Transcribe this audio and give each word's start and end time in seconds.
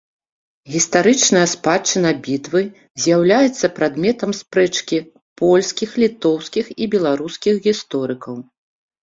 Гістарычная 0.75 1.41
спадчына 1.51 2.13
бітвы 2.27 2.61
з'яўляецца 3.03 3.65
прадметам 3.77 4.31
спрэчкі 4.41 4.97
польскіх, 5.43 5.89
літоўскіх 6.07 6.65
і 6.81 6.91
беларускіх 6.97 7.55
гісторыкаў. 7.69 8.35